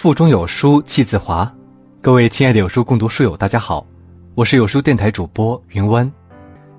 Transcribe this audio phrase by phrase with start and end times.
[0.00, 1.54] 腹中有书气自华，
[2.00, 3.86] 各位亲爱的有书共读书友，大家好，
[4.34, 6.10] 我是有书电台主播云湾。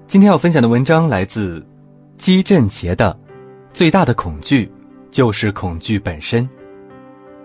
[0.07, 1.63] 今天要分享的文章来自
[2.17, 3.13] 姬振杰的
[3.71, 4.67] 《最大的恐惧
[5.11, 6.43] 就是恐惧本身》。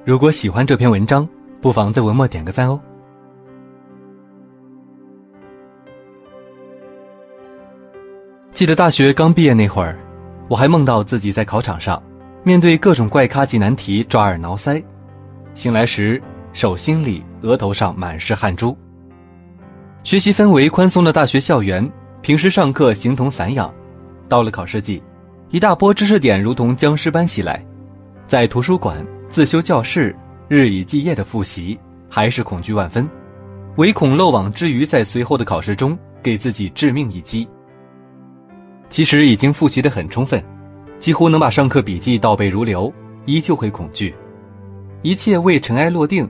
[0.02, 1.28] 如果喜欢这篇文章，
[1.60, 2.80] 不妨在文末点个赞哦。
[8.54, 9.98] 记得大学刚毕业那会儿，
[10.48, 12.02] 我还梦到自己在考场上，
[12.44, 14.82] 面对各种怪咖级难题抓耳挠腮。
[15.56, 18.76] 醒来时，手心里、额头上满是汗珠。
[20.04, 23.72] 学习氛围宽松的大学校园，平时上课形同散养，
[24.28, 25.02] 到了考试季，
[25.48, 27.64] 一大波知识点如同僵尸般袭来。
[28.26, 30.14] 在图书馆、自修教室
[30.46, 33.08] 日以继夜的复习，还是恐惧万分，
[33.76, 37.48] 唯恐漏网之鱼在随后的考试中给自己致命一击。
[38.90, 40.44] 其实已经复习得很充分，
[40.98, 42.92] 几乎能把上课笔记倒背如流，
[43.24, 44.14] 依旧会恐惧。
[45.02, 46.28] 一切未尘埃落定，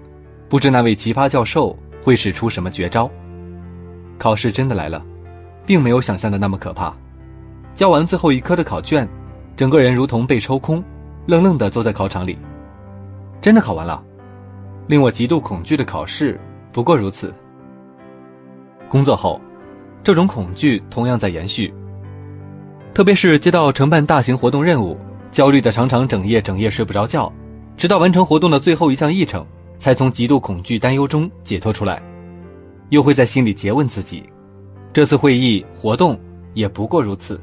[0.48, 3.10] 不知那位奇葩教授会使出什么绝招。
[4.18, 5.04] 考试真的来了，
[5.64, 6.94] 并没有想象的那么可怕。
[7.74, 9.08] 交完最后一科的考卷，
[9.56, 10.82] 整个人如同被抽空，
[11.26, 12.38] 愣愣地坐在考场里。
[13.40, 14.02] 真的考完了，
[14.86, 16.40] 令我极度恐惧的考试
[16.72, 17.32] 不过如此。
[18.88, 19.40] 工作后，
[20.02, 21.72] 这种恐惧同样在延续。
[22.94, 24.96] 特别是接到承办大型活动任务，
[25.30, 27.30] 焦虑的常常整夜整夜睡不着觉。
[27.76, 29.46] 直到完成活动的最后一项议程，
[29.78, 32.02] 才从极度恐惧担忧中解脱出来，
[32.88, 34.24] 又会在心里诘问自己：
[34.92, 36.18] 这次会议活动
[36.54, 37.40] 也不过如此。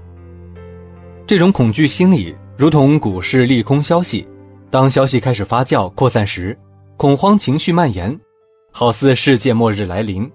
[1.27, 4.27] 这种恐惧心理如同股市利空消息，
[4.69, 6.57] 当消息开始发酵扩散时，
[6.97, 8.19] 恐慌情绪蔓延，
[8.71, 10.27] 好似世界末日来临；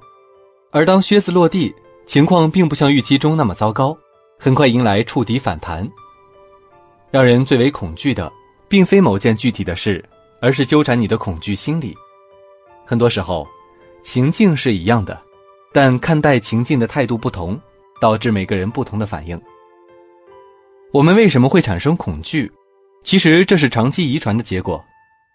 [0.71, 1.75] 而当靴子落地，
[2.07, 3.97] 情况并不像预期中那么糟糕，
[4.39, 5.87] 很快迎来触底反弹。
[7.11, 8.33] 让人最为恐惧的。
[8.69, 10.05] 并非某件具体的事，
[10.41, 11.97] 而是纠缠你的恐惧心理。
[12.85, 13.47] 很多时候，
[14.03, 15.21] 情境是一样的，
[15.73, 17.59] 但看待情境的态度不同，
[18.01, 19.41] 导致每个人不同的反应。
[20.93, 22.51] 我们为什么会产生恐惧？
[23.05, 24.83] 其实这是长期遗传的结果。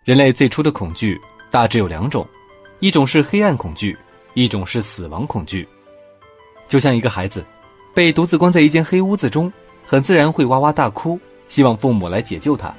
[0.04, 2.28] 人类最初的恐惧大致有两种，
[2.80, 3.98] 一种是黑暗恐惧，
[4.34, 5.68] 一种是死亡恐惧。
[6.68, 7.46] 就像一个孩子，
[7.94, 9.52] 被独自关在一间黑屋子中，
[9.86, 12.76] 很自然会哇哇大哭，希望父母来解救他。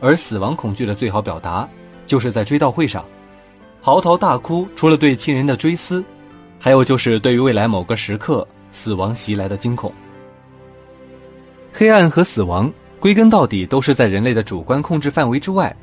[0.00, 1.68] 而死亡恐惧的最好表达，
[2.06, 3.04] 就是在追悼会上，
[3.80, 4.66] 嚎啕大哭。
[4.74, 6.02] 除了对亲人的追思，
[6.58, 9.92] 还有就是对于未来某个时刻死亡袭来的惊恐。
[11.72, 15.74] 黑暗和死亡归根到底都是在人类的主观控制范围之外，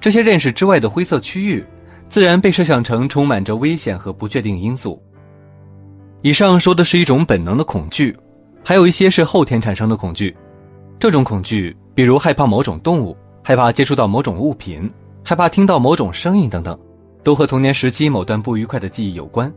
[0.00, 1.64] 这些认识之外的灰色区域，
[2.08, 5.02] 自然被设想成充满着危险和不确定因素。
[6.22, 8.14] 以上说的是一种本能的恐惧，
[8.62, 10.36] 还有一些是后天产生的恐惧。
[10.98, 13.16] 这种恐惧，比如害怕某种动物。
[13.42, 14.90] 害怕接触到某种物品，
[15.24, 16.78] 害怕听到某种声音等等，
[17.22, 19.52] 都和童年时期某段不愉快的记忆有关。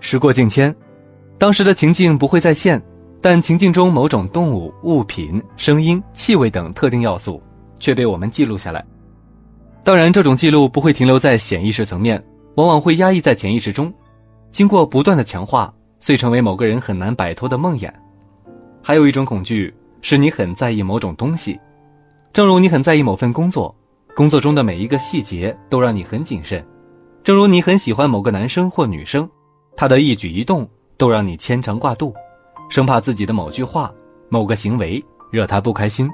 [0.00, 0.74] 时过境迁，
[1.38, 2.80] 当时的情境不会再现，
[3.20, 7.42] 但情境中某种动物、物品、声音、气味等特定要素
[7.78, 8.84] 却被我们记录下来。
[9.82, 12.22] 当然，这种记录不会停留在显意识层面，
[12.56, 13.92] 往往会压抑在潜意识中，
[14.50, 17.90] 经过不断的强化，遂成为某个人很难摆脱的梦魇。
[18.82, 19.72] 还有一种恐惧，
[20.02, 21.58] 是你很在意某种东西。
[22.36, 23.74] 正如你很在意某份工作，
[24.14, 26.60] 工作中的每一个细节都让你很谨慎；
[27.24, 29.26] 正如你很喜欢某个男生或女生，
[29.74, 32.14] 他的一举一动都让你牵肠挂肚，
[32.68, 33.90] 生怕自己的某句话、
[34.28, 36.10] 某个行为惹他不开心。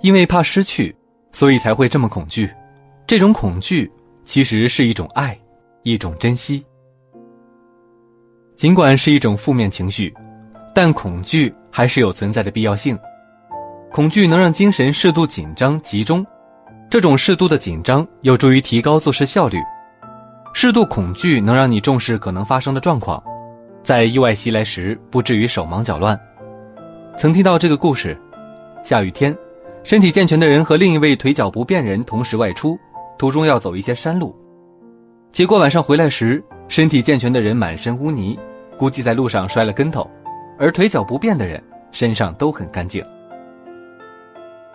[0.00, 0.92] 因为怕失去，
[1.30, 2.50] 所以才会这么恐惧。
[3.06, 3.88] 这种恐惧
[4.24, 5.38] 其实是一种爱，
[5.84, 6.66] 一种珍惜。
[8.56, 10.12] 尽管是一种负面情绪，
[10.74, 12.98] 但恐惧还是有存在的必要性。
[13.92, 16.24] 恐惧能让精神适度紧张集中，
[16.88, 19.58] 这种适度的紧张有助于提高做事效率。
[20.54, 23.22] 适度恐惧能让你重视可能发生的状况，
[23.82, 26.18] 在意外袭来时不至于手忙脚乱。
[27.18, 28.18] 曾听到这个故事：
[28.82, 29.36] 下雨天，
[29.84, 32.78] 身体健全的人和另一位腿脚不便人同时外出，
[33.18, 34.34] 途中要走一些山路，
[35.30, 38.38] 结果晚上回来时，身体健全的人满身污泥，
[38.78, 40.10] 估计在路上摔了跟头，
[40.58, 43.04] 而腿脚不便的人身上都很干净。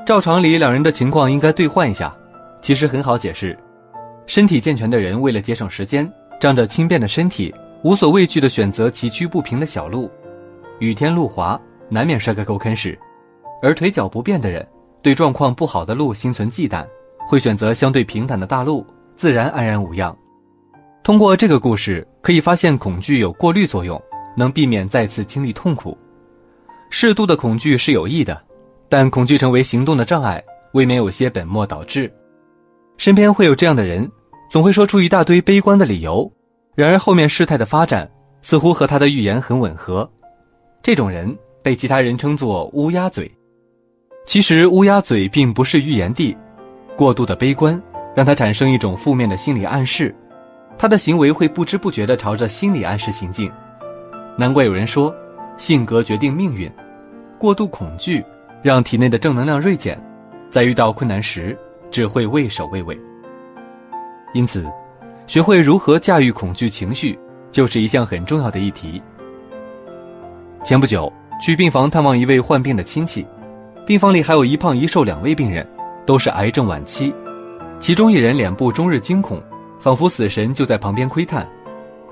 [0.08, 2.16] 照常理，两人的情况应该兑换一下。
[2.62, 3.60] 其实很好解释，
[4.26, 6.10] 身体健全的人为了节省时间，
[6.40, 10.10] 仗着轻便的身体，无所畏惧地选择崎岖不平的小路，
[10.80, 11.60] 雨天路滑，
[11.90, 12.98] 难免摔个够坑时；
[13.62, 14.66] 而腿脚不便的人，
[15.02, 16.88] 对状况不好的路心存忌惮，
[17.28, 18.88] 会选择相对平坦的大路，
[19.18, 20.18] 自然安然无恙。
[21.04, 24.02] 通过这个故事，可以发现恐惧有过滤作用，
[24.38, 25.98] 能避免再次经历痛苦。
[26.90, 28.42] 适度的恐惧是有益的。
[28.90, 30.44] 但恐惧成为行动的障碍，
[30.74, 32.12] 未免有些本末倒置。
[32.98, 34.10] 身边会有这样的人，
[34.50, 36.32] 总会说出一大堆悲观的理由，
[36.76, 38.10] 然而后面事态的发展
[38.42, 40.10] 似乎和他的预言很吻合。
[40.82, 43.30] 这种人被其他人称作“乌鸦嘴”。
[44.26, 46.36] 其实乌鸦嘴并不是预言帝，
[46.98, 47.82] 过度的悲观
[48.16, 50.16] 让他产生一种负面的心理暗示，
[50.78, 53.52] 他的行为会不知不觉地朝着心理暗示行进。
[54.38, 55.14] 难怪有人说，
[55.58, 56.72] 性格决定命运，
[57.38, 58.24] 过度恐惧
[58.68, 59.98] 让体内的正能量锐减，
[60.50, 61.58] 在遇到困难时
[61.90, 63.00] 只会畏首畏尾。
[64.34, 64.66] 因此，
[65.26, 67.18] 学会如何驾驭恐惧情绪
[67.50, 69.02] 就是一项很重要的议题。
[70.66, 71.10] 前不久
[71.42, 73.26] 去病房探望一位患病的亲戚。
[73.86, 75.66] 病房里还有一胖一瘦两位病人，
[76.06, 77.14] 都是癌症晚期。
[77.80, 79.42] 其中一人脸部终日惊恐，
[79.80, 81.42] 仿佛死神就在旁边窥探；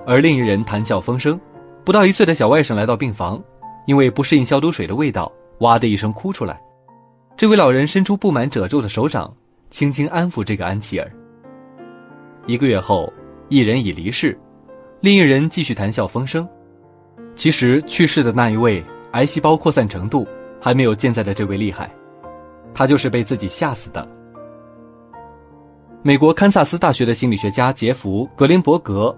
[0.07, 1.37] 而另一人谈笑风生。
[1.83, 3.43] 不到一岁的小外甥来到病房，
[3.87, 5.29] 因为不适应消毒水的味道，
[5.59, 6.59] 哇的一声哭出来。
[7.37, 9.33] 这位老人伸出布满褶皱的手掌，
[9.69, 11.11] 轻轻安抚这个安琪儿。
[12.47, 13.11] 一个月后，
[13.49, 14.37] 一人已离世，
[15.01, 16.47] 另一人继续谈笑风生。
[17.35, 20.27] 其实去世的那一位，癌细胞扩散程度。
[20.57, 21.91] 还没有健在的这位厉害，
[22.73, 24.07] 他就是被自己吓死的。
[26.01, 29.15] 美国堪萨斯大学的心理学家杰弗·格林伯格、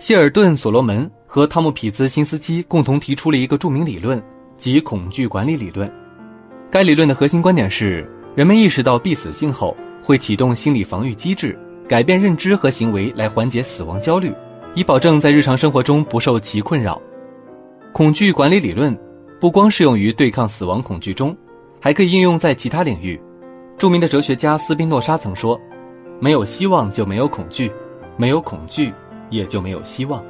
[0.00, 4.20] 谢尔顿·所罗门和汤姆·匹兹辛斯基共同提出了一个著名理论，
[4.60, 5.92] 即恐惧管理理论。
[6.70, 11.58] 该理论的核心观点是，人们意识到必死性后，会启动心理防御机制，
[11.88, 14.32] 改变认知和行为来缓解死亡焦虑，
[14.76, 17.02] 以保证在日常生活中不受其困扰。
[17.92, 18.96] 恐惧管理理论。
[19.40, 21.34] 不光适用于对抗死亡恐惧中，
[21.80, 23.18] 还可以应用在其他领域。
[23.78, 25.58] 著名的哲学家斯宾诺莎曾说
[26.20, 27.72] ：“没有希望就没有恐惧，
[28.18, 28.92] 没有恐惧
[29.30, 30.22] 也就没有希望。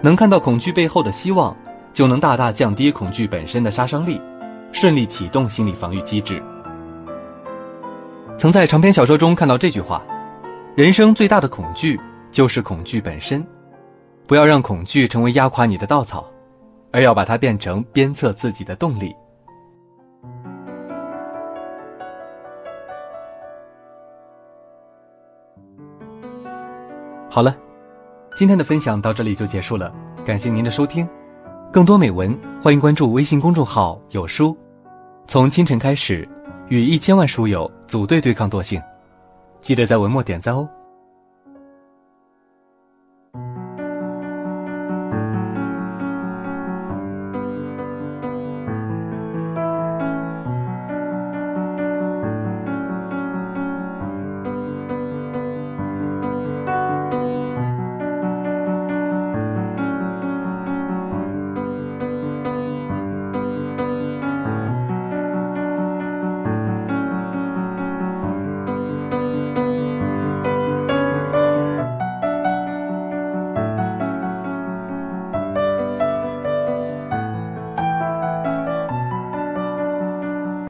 [0.00, 1.54] 能看到恐惧背后的希望，
[1.94, 4.20] 就能大大降低恐惧本身的杀伤力，
[4.72, 6.42] 顺利启动心理防御机制。”
[8.36, 10.02] 曾在长篇小说中看到这句话
[10.76, 11.98] ：“人生最大的恐惧
[12.30, 13.42] 就是恐惧本身，
[14.26, 16.28] 不要让恐惧成为压垮你的稻草。”
[16.94, 19.12] 而要把它变成鞭策自己的动力。
[27.28, 27.52] 好了，
[28.36, 29.92] 今天的分享到这里就结束了，
[30.24, 31.04] 感谢您的收听。
[31.74, 32.32] 更多美文，
[32.62, 34.56] 欢迎关注微信公众号“有书”。
[35.26, 36.28] 从清晨开始，
[36.68, 38.80] 与一千万书友组队对抗惰性，
[39.60, 40.68] 记得在文末点赞哦。